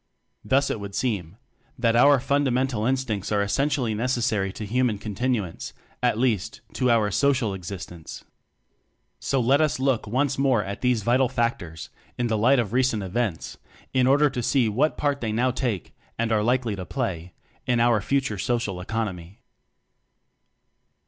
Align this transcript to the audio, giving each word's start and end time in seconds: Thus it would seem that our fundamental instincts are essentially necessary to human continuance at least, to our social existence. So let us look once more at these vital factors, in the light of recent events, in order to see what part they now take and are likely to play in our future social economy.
Thus 0.43 0.71
it 0.71 0.79
would 0.79 0.95
seem 0.95 1.37
that 1.77 1.95
our 1.95 2.19
fundamental 2.19 2.87
instincts 2.87 3.31
are 3.31 3.43
essentially 3.43 3.93
necessary 3.93 4.51
to 4.53 4.65
human 4.65 4.97
continuance 4.97 5.73
at 6.01 6.17
least, 6.17 6.61
to 6.73 6.89
our 6.89 7.11
social 7.11 7.53
existence. 7.53 8.23
So 9.19 9.39
let 9.39 9.61
us 9.61 9.77
look 9.79 10.07
once 10.07 10.39
more 10.39 10.63
at 10.63 10.81
these 10.81 11.03
vital 11.03 11.29
factors, 11.29 11.91
in 12.17 12.25
the 12.25 12.37
light 12.39 12.57
of 12.57 12.73
recent 12.73 13.03
events, 13.03 13.59
in 13.93 14.07
order 14.07 14.27
to 14.27 14.41
see 14.41 14.67
what 14.67 14.97
part 14.97 15.21
they 15.21 15.31
now 15.31 15.51
take 15.51 15.93
and 16.17 16.31
are 16.31 16.41
likely 16.41 16.75
to 16.75 16.85
play 16.87 17.35
in 17.67 17.79
our 17.79 18.01
future 18.01 18.39
social 18.39 18.81
economy. 18.81 19.43